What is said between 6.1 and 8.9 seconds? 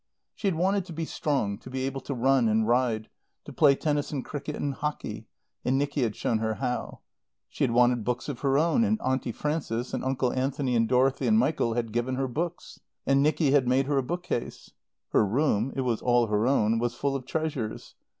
shown her how. She had wanted books of her own,